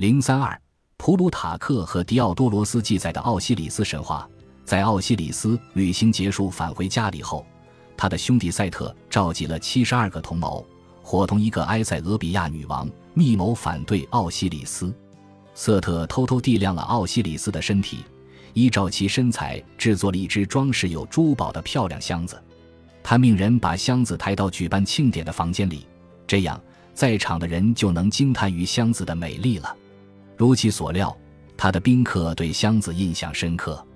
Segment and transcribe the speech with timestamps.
[0.00, 0.58] 零三二，
[0.96, 4.26] 普鲁塔克和狄奥多罗斯记载的奥西里斯神话，
[4.64, 7.44] 在奥西里斯旅行结束返回家里后，
[7.98, 10.66] 他的兄弟赛特召集了七十二个同谋，
[11.02, 14.90] 伙同一个埃塞俄比亚女王，密谋反对奥西里斯。
[15.52, 17.98] 瑟特偷偷地量了奥西里斯的身体，
[18.54, 22.42] 依照其身材制作了一只装饰有珠宝的漂亮箱子。
[23.02, 25.86] 他命人把箱子抬到举办庆典的房间里，
[26.26, 26.58] 这样
[26.94, 29.76] 在场的人就能惊叹于箱子的美丽了。
[30.40, 31.14] 如其所料，
[31.54, 33.86] 他的宾客对箱子印象深刻。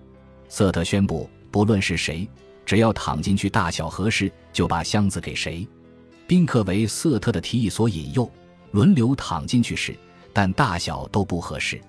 [0.46, 2.28] 瑟特宣布，不论是谁，
[2.66, 5.66] 只要躺进去大小合适，就把箱子给谁。
[6.26, 8.30] 宾客为瑟特的提议所引诱，
[8.72, 9.96] 轮流躺进去时，
[10.34, 11.80] 但大小都不合适。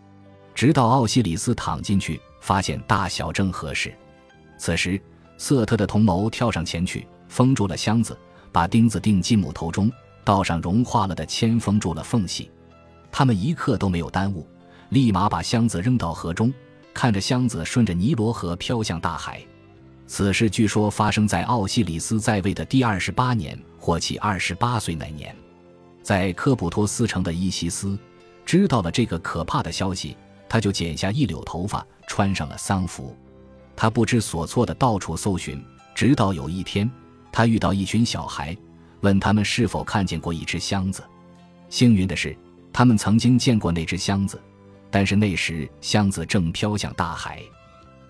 [0.54, 3.94] 直到奥西里斯躺进去，发现大小正合适。
[4.58, 4.98] 此时，
[5.38, 8.18] 瑟特的同谋跳上前去，封住了箱子，
[8.54, 9.92] 把钉子钉进木头中，
[10.24, 12.50] 倒上融化了的铅，封住了缝隙。
[13.18, 14.46] 他们一刻都没有耽误，
[14.90, 16.54] 立马把箱子扔到河中，
[16.94, 19.42] 看着箱子顺着尼罗河飘向大海。
[20.06, 25.34] 此事据说发生在奥西里斯在位的第二十八年或其二十八岁那年。
[26.04, 27.98] 在科普托斯城的伊西斯
[28.46, 30.18] 知道了这个可怕的消息，
[30.50, 33.16] 他就剪下一绺头发，穿上了丧服。
[33.78, 35.64] 他不知所措地到处搜寻，
[35.96, 36.92] 直到有一天，
[37.32, 38.54] 他遇到一群小孩，
[39.00, 41.02] 问他们是否看见过一只箱子。
[41.70, 42.38] 幸运的是。
[42.78, 44.38] 他们曾经见过那只箱子，
[44.92, 47.42] 但是那时箱子正飘向大海。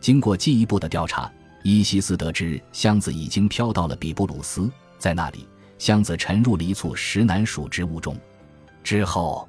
[0.02, 8.17] 经过进一步的调查，伊西斯得知箱子已经飘到了比布鲁斯，在那里，箱子沉入了一簇石楠属植物中。
[8.83, 9.47] 之后，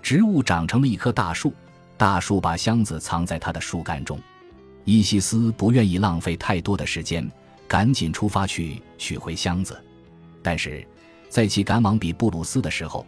[0.00, 1.52] 植物长成了一棵大树，
[1.98, 4.18] 大树把箱子藏在它的树干中。
[4.86, 7.30] 伊西斯不愿意浪费太多的时间，
[7.68, 9.78] 赶紧出发去取回箱子。
[10.42, 10.82] 但是，
[11.28, 13.04] 在其赶往比布鲁斯的时候，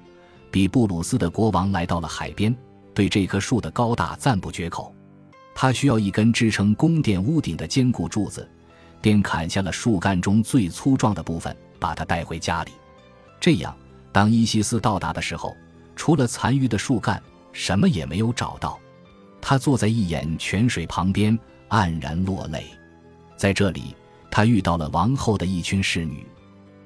[0.51, 2.55] 比布鲁斯的国王来到了海边，
[2.95, 4.95] 对这棵树的高大赞不绝口。
[5.55, 8.49] 他需要一根支撑宫殿屋顶的坚固柱子，
[9.01, 12.71] 便砍下了树干中最粗壮的部分，把它带回家里。
[13.41, 13.77] 这样，
[14.13, 15.57] 当伊西斯到达的时候，
[15.97, 17.23] 除了残余的树干，
[17.53, 18.79] 什么也没有找到。
[19.41, 21.39] 他坐在一眼泉水旁边，
[21.69, 22.67] 黯然落泪。
[23.37, 23.95] 在这里，
[24.31, 26.27] 他遇到了王后的一群侍女，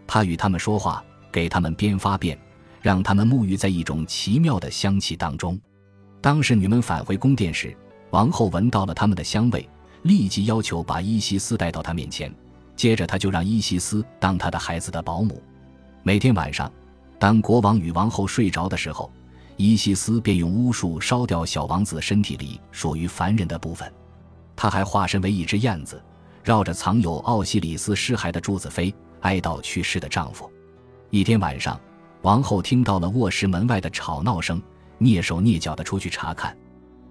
[0.06, 2.36] 他与他们说话，给他们编发辫。
[2.82, 5.59] 让他们沐浴在一种奇妙的香气当中。
[6.20, 7.75] 当侍女们返回宫殿时，
[8.10, 9.66] 王后闻到了他们的香味，
[10.03, 12.34] 立即要求把伊西斯带到她面前。
[12.75, 15.41] 接着，他就让伊西斯当他的孩子的保姆。
[16.03, 16.70] 每天晚上，
[17.19, 19.10] 当国王与王后睡着的时候，
[19.56, 23.93] 伊西斯便用巫术烧掉小王子身体里属于凡人的部分。
[24.56, 26.03] 他还化身为一只燕子，
[26.43, 30.50] 绕着藏有奥西里斯尸骸的柱子飞，哀悼去世的丈夫。
[31.10, 31.78] 一天晚上。
[32.22, 34.62] 王后听到了卧室门外的吵闹声，
[35.00, 36.56] 蹑手蹑脚地出去查看。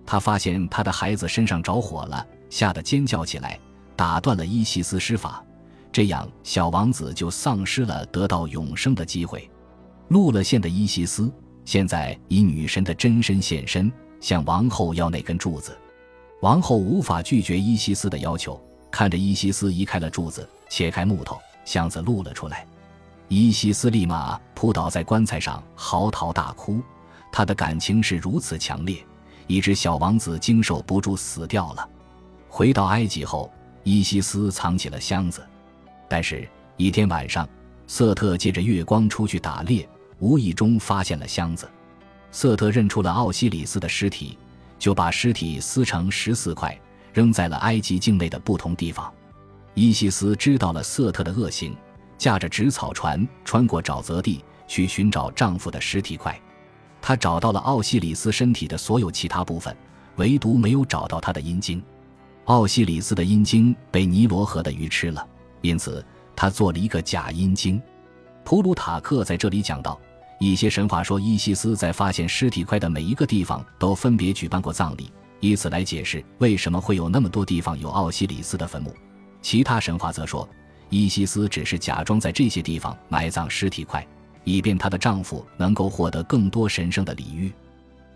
[0.05, 3.59] 她发现她的孩子身上着火了，吓得尖叫起来，
[3.95, 5.43] 打断了伊西斯施法。
[5.91, 9.49] 这样，小王子就丧失了得到永生的机会。
[10.07, 11.31] 露了馅的伊西斯
[11.65, 13.91] 现在以女神的真身现身，
[14.21, 15.77] 向王后要那根柱子。
[16.41, 22.65] 王后无法拒绝伊西斯的要求，看着伊西斯移开了柱子，切开木头，箱子露了出来。
[23.33, 26.81] 伊西斯立马扑倒在棺材上，嚎啕大哭。
[27.31, 29.01] 他的感情是如此强烈，
[29.47, 31.89] 以致小王子经受不住死掉了。
[32.49, 33.49] 回到埃及后，
[33.85, 35.41] 伊西斯藏起了箱子。
[36.09, 37.47] 但是，一天晚上，
[37.87, 39.87] 瑟特借着月光出去打猎，
[40.19, 41.71] 无意中发现了箱子。
[42.33, 44.37] 瑟特认出了奥西里斯的尸体，
[44.77, 46.77] 就把尸体撕成十四块，
[47.13, 49.09] 扔在了埃及境内的不同地方。
[49.73, 51.73] 伊西斯知道了瑟特的恶行。
[52.21, 56.39] 驾着纸草船穿过沼泽地去寻找丈夫的尸体块，
[57.01, 59.75] 她找到了奥西里斯身体的所有其他部分，
[60.17, 61.81] 唯独没有找到他的阴茎。
[62.45, 65.27] 奥西里斯的阴茎被尼罗河的鱼吃了，
[65.61, 66.05] 因此
[66.35, 67.81] 他做了一个假阴茎。
[68.43, 69.99] 普鲁塔克在这里讲到，
[70.39, 78.93] 一些神话说伊西斯在发现尸体块的每一个地方都分别举办过葬礼，以此来解释为什么会有那么多地方有奥西里斯的坟墓。
[79.41, 80.47] 其他神话则说。
[80.91, 84.05] 伊西斯只是假装在这些地方埋葬尸体块，
[84.43, 87.49] 以便她的丈夫能够获得更多神圣的礼遇。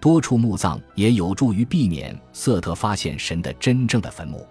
[0.02, 4.46] 多处墓葬也有助于避免瑟特发现神的真正的坟墓。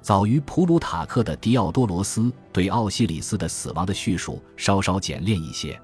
[0.00, 5.78] 早于普鲁塔克的狄奥多罗斯对奥西里斯的死亡的叙述稍稍简练一些，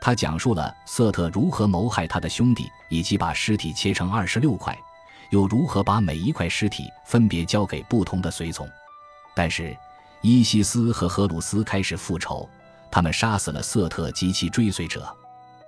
[0.00, 4.74] 他讲述了瑟特如何谋害他的兄弟，以及把尸体切成二十六块，
[5.30, 8.66] 又如何把每一块尸体分别交给不同的随从。
[9.36, 9.76] 但是。
[10.20, 12.48] 伊西斯和荷鲁斯开始复仇，
[12.90, 15.06] 他们杀死了瑟特及其追随者。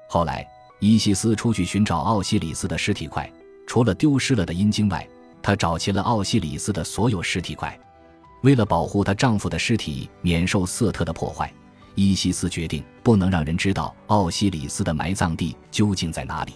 [0.08, 0.46] 后来，
[0.80, 3.30] 伊西斯出去寻找奥西里斯的尸体块，
[3.66, 5.06] 除了丢失了的阴茎外，
[5.40, 7.78] 她找齐了奥西里斯的所有尸体块。
[8.42, 11.52] 为了保护她丈夫的尸体免受瑟特的破坏，
[11.94, 16.54] 伊西斯决定不能让人知道奥西里斯的埋葬地究竟在哪里。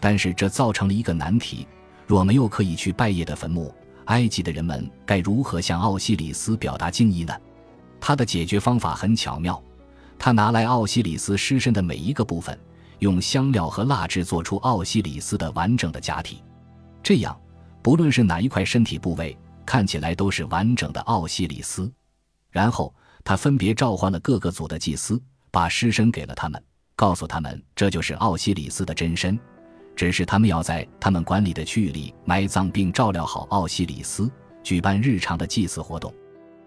[0.00, 1.68] 但是这造成了一个难题：
[2.06, 3.72] 若没有可以去拜谒的坟墓，
[4.10, 7.32] 埃及的人们该如何向奥西里斯表达敬意呢？
[8.00, 9.62] 他的解决方法很巧妙，
[10.18, 12.58] 他拿来奥西里斯尸身的每一个部分，
[12.98, 16.42] 用香料和蜡制作出奥西里斯的完整的假体，
[17.04, 17.40] 这样
[17.82, 19.36] 不论是哪一块身体部位。
[19.66, 21.88] 看起来都是完整的奥西里斯，
[22.50, 22.92] 然后
[23.22, 25.22] 他分别召唤了各个组的祭司，
[25.52, 26.60] 把尸身给了他们，
[26.96, 29.38] 告诉他们这就是奥西里斯的真身，
[30.00, 34.30] 只是他们要在他们管理的区域里埋葬并照料好奥西里斯，
[34.62, 36.10] 举办日常的祭祀活动。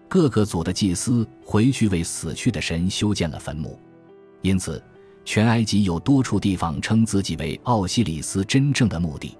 [0.08, 3.76] 各个组的祭司回去为死去的神修建了坟墓，
[4.40, 4.80] 因此
[5.24, 9.36] 全埃及有多处地方称自己为奥西里斯真正的墓地。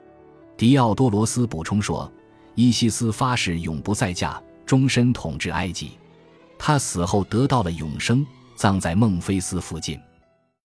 [0.56, 2.12] 迪奥多罗斯补充说。
[2.56, 5.93] 伊西斯发誓永不再嫁，终身统治埃及。
[6.58, 8.26] 他死后得到了永生，
[8.56, 10.00] 葬在孟菲斯附近。